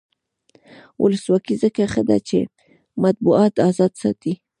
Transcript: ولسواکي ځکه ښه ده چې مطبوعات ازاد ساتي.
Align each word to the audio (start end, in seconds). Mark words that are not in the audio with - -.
ولسواکي 1.01 1.55
ځکه 1.63 1.83
ښه 1.93 2.01
ده 2.09 2.17
چې 2.27 2.39
مطبوعات 3.03 3.53
ازاد 3.69 3.93
ساتي. 4.01 4.33